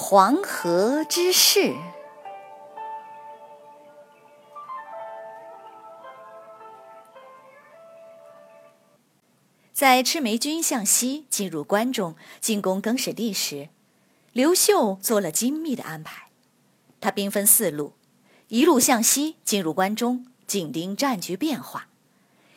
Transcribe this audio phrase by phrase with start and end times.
[0.00, 1.58] 黄河之誓》。
[9.72, 13.70] 在赤眉军向西进入关中进攻更始帝时，
[14.32, 16.28] 刘秀做了精密的安排。
[17.00, 17.94] 他兵分四路，
[18.46, 21.88] 一路向西进入关中，紧盯战局变化；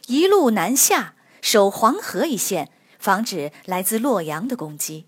[0.05, 2.71] 一路南下守黄河一线。
[2.99, 5.07] 防止来自洛阳的攻击，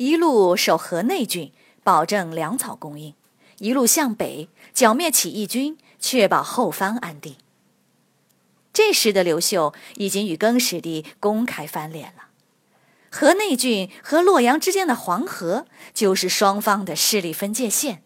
[0.00, 1.52] 一路守河内郡，
[1.84, 3.12] 保证粮草供应；
[3.58, 7.36] 一路向北剿灭起义军，确保后方安定。
[8.72, 12.28] 这时的刘秀已经与更始帝公开翻脸了。
[13.10, 18.02] 河内郡和洛阳之间的黄河就是双方的势力分界线。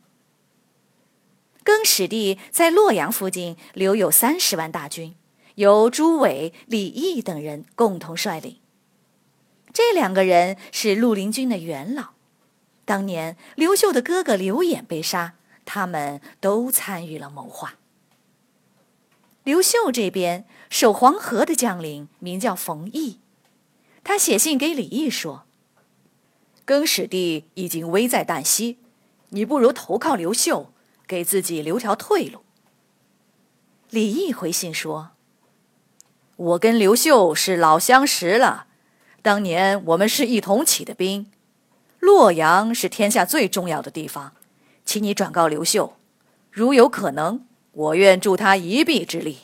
[1.62, 5.14] 更始帝在洛阳附近留有三十万大军，
[5.54, 8.56] 由朱伟、李毅等人共同率领。
[9.74, 12.10] 这两个人是绿林军的元老，
[12.84, 17.74] 当年刘秀的哥哥刘演被杀，他们都参与了谋划。
[19.42, 23.18] 刘秀这边守黄河的将领名叫冯异，
[24.04, 25.44] 他写信给李毅说
[26.64, 28.78] ：“更始帝已经危在旦夕，
[29.30, 30.72] 你不如投靠刘秀，
[31.08, 32.44] 给自己留条退路。”
[33.90, 35.10] 李毅回信说
[36.36, 38.68] ：“我跟刘秀是老相识了。”
[39.24, 41.32] 当年我们是一同起的兵，
[41.98, 44.34] 洛阳是天下最重要的地方，
[44.84, 45.96] 请你转告刘秀，
[46.50, 49.38] 如有可能，我愿助他一臂之力。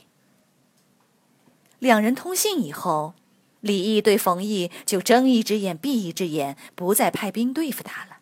[1.79, 3.15] 两人通信以后，
[3.61, 8.19] 李毅对冯异就睁一只眼闭一只眼，不再派兵对付他了。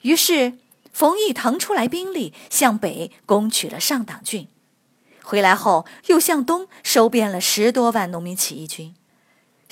[0.00, 0.54] 于是，
[0.90, 4.48] 冯异腾出来兵力向北攻取了上党郡，
[5.22, 8.94] 回来后又向东收编了十多万农民起义军。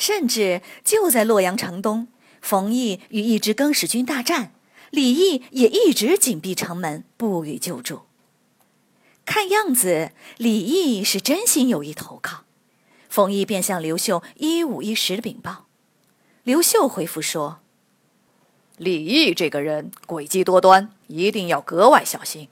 [0.02, 2.08] 甚至就在洛阳城东，
[2.40, 4.52] 冯异与一支更始军大战，
[4.90, 8.00] 李毅也一直紧闭城门，不予救助。
[9.24, 12.42] 看样子，李毅是真心有意投靠。
[13.08, 15.66] 冯异便向刘秀一五一十禀报。
[16.42, 17.60] 刘秀回复说
[18.78, 22.48] ：“李毅这个人诡计多端，一定要格外小心。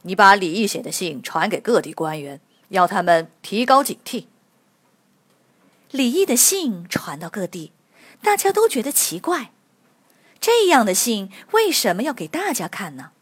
[0.00, 2.40] 你把李毅写的信传给各地官员，
[2.70, 4.24] 要他们提高警惕。”
[5.90, 7.72] 李毅的信传到各地，
[8.20, 9.52] 大家都觉得奇怪，
[10.40, 13.12] 这样的信为什么要给大家看呢？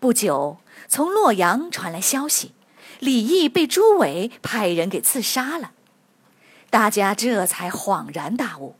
[0.00, 0.58] 不久，
[0.88, 2.52] 从洛阳传来消息，
[2.98, 5.72] 李毅被朱伟派人给刺杀了。
[6.68, 8.74] 大家这才恍然大悟，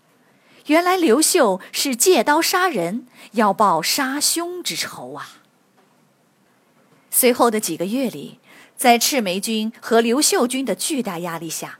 [0.66, 5.38] 原来刘秀是借刀杀人，要报杀兄之仇啊！
[7.10, 8.40] 随后的几个月里，
[8.76, 11.78] 在赤眉军和刘秀军的巨大压力下。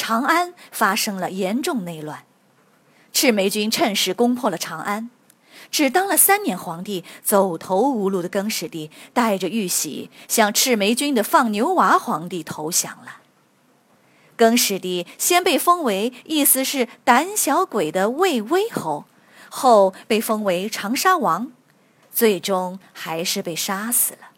[0.00, 2.24] 长安发生了严重内乱，
[3.12, 5.10] 赤眉军趁势攻破了长安。
[5.70, 13.18] 只当了三年皇帝、走投无路的更始帝，带着玉玺向赤眉军的放牛娃皇帝投降了。
[14.36, 19.04] 更始帝先被封为意思是胆小鬼的魏威侯，
[19.50, 21.52] 后被封为长沙王，
[22.10, 24.30] 最终还是被杀死了。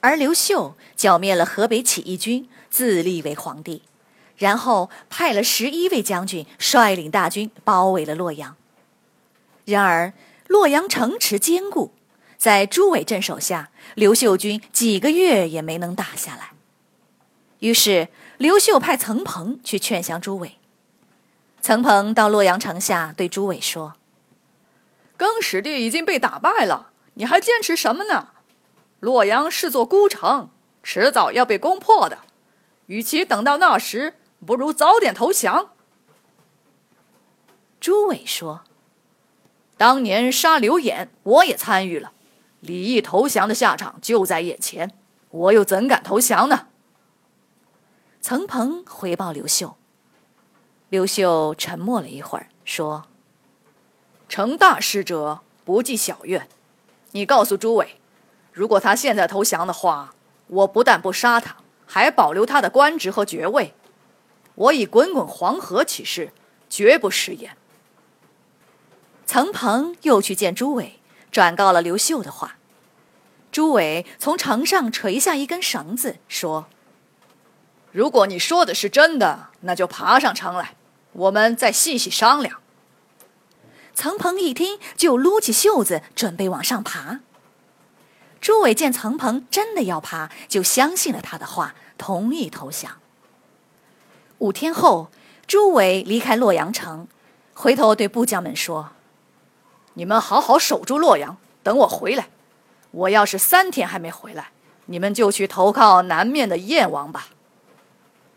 [0.00, 3.80] 而刘秀剿灭了河北起义军，自立为皇帝。
[4.42, 8.56] 然后派了十一位将军率领大军包围了洛阳。
[9.64, 10.12] 然而
[10.48, 11.94] 洛阳城池坚固，
[12.36, 16.50] 在朱伟镇守下，刘秀军几个月也没能打下来。
[17.60, 20.58] 于是刘秀派曾彭去劝降朱伟。
[21.60, 23.94] 曾彭到洛阳城下对朱伟说
[25.16, 28.30] ：“更始帝已经被打败了，你还坚持什么呢？
[28.98, 30.50] 洛阳是座孤城，
[30.82, 32.18] 迟早要被攻破的。
[32.86, 35.70] 与其等到那时，”不如早点投降。
[37.80, 38.62] 朱伟说
[39.76, 42.12] ：“当年杀刘演，我也参与了。
[42.60, 44.92] 李毅投降的下场就在眼前，
[45.30, 46.68] 我又怎敢投降呢？”
[48.20, 49.76] 曾鹏回报刘秀。
[50.88, 53.06] 刘秀沉默了一会儿，说
[54.28, 56.48] ：“成大事者不计小怨。
[57.12, 57.96] 你告诉朱伟，
[58.52, 60.14] 如果他现在投降的话，
[60.46, 61.56] 我不但不杀他，
[61.86, 63.74] 还保留他的官职和爵位。”
[64.62, 66.32] 我以滚滚黄河起誓，
[66.70, 67.56] 绝不食言。
[69.26, 71.00] 岑鹏又去见朱伟，
[71.32, 72.56] 转告了刘秀的话。
[73.50, 76.66] 朱伟从城上垂下一根绳子，说
[77.90, 80.76] ：“如果你说的是真的，那就爬上城来，
[81.12, 82.60] 我们再细细商量。”
[83.94, 87.20] 岑鹏一听，就撸起袖子准备往上爬。
[88.40, 93.01] 朱伟见岑鹏真的要爬，就相信了他的话，同意投降。
[94.42, 95.08] 五天后，
[95.46, 97.06] 朱伟离开洛阳城，
[97.54, 98.90] 回头对部将们说
[99.94, 102.28] ：“你们好好守住洛阳，等我回来。
[102.90, 104.50] 我要是三天还没回来，
[104.86, 107.28] 你们就去投靠南面的燕王吧。”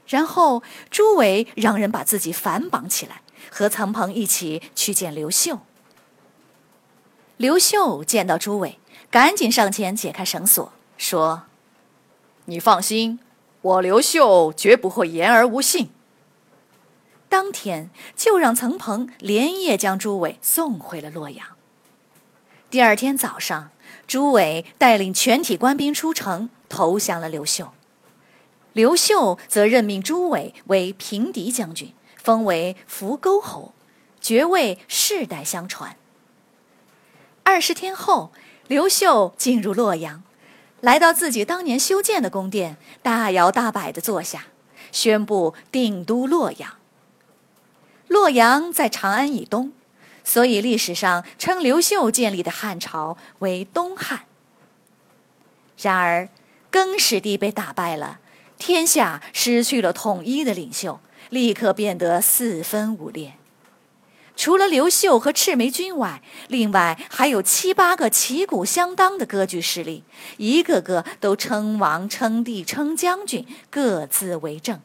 [0.05, 0.61] 然后，
[0.91, 5.61] 朱伟让人把自己反绑起来，和岑鹏一起去见刘秀。
[7.37, 8.77] 刘秀见到朱伟，
[9.09, 11.45] 赶紧上前解开绳索，说
[12.45, 13.19] ：“你放心，
[13.65, 15.89] 我刘秀绝不会言而无信。”
[17.27, 21.47] 当天就让岑彭连夜将朱伟送回了洛阳。
[22.69, 23.71] 第二天早上，
[24.05, 27.71] 朱伟带领全体官兵出城投降了刘秀。
[28.73, 33.73] 刘秀则任命朱伟为平敌将军，封为扶沟侯，
[34.21, 35.97] 爵位世代相传。
[37.43, 38.31] 二十天后，
[38.67, 40.23] 刘秀进入洛阳，
[40.85, 44.45] 来到自己当年修建的宫殿，大摇大摆地坐下，
[44.91, 46.75] 宣布定都洛阳。
[48.07, 49.73] 洛阳在长安以东，
[50.23, 54.25] 所以历史上称刘秀建立的汉朝为东汉。
[55.81, 56.29] 然而，
[56.69, 58.19] 更始帝被打败了。
[58.59, 60.99] 天下失去了统一的领袖，
[61.31, 63.33] 立刻变得四分五裂。
[64.35, 70.03] 除了刘秀和赤眉军外，另外还有七八个旗鼓相当的割据势力，
[70.37, 74.81] 一个个都称王、称帝、称将军，各自为政。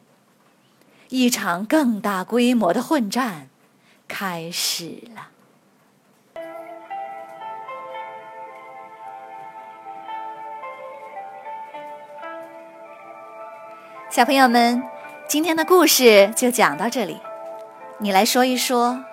[1.09, 3.49] 一场更大规模的混战
[4.07, 5.27] 开始了。
[14.09, 14.81] 小朋友们，
[15.27, 17.17] 今天的故事就讲到这里。
[17.99, 19.03] 你来说一说，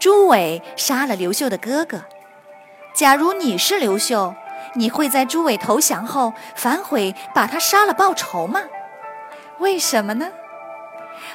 [0.00, 2.02] 朱伟杀了刘秀的哥哥。
[2.94, 4.34] 假如你是刘秀，
[4.74, 8.62] 你会在朱伟投降后反悔把他杀了报仇吗？
[9.58, 10.30] 为什么呢？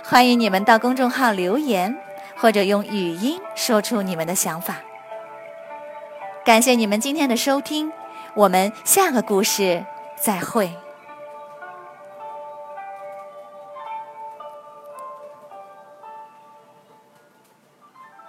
[0.04, 1.96] 欢迎你们到公众号留言，
[2.36, 4.78] 或者用语音说出你们的想法。
[6.44, 7.94] 感谢你们今天的收听，
[8.34, 9.86] 我们下个故事
[10.16, 10.76] 再会。